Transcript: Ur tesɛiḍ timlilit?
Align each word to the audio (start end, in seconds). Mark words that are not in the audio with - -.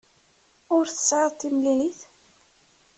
Ur 0.75 0.85
tesɛiḍ 0.87 1.31
timlilit? 1.33 1.99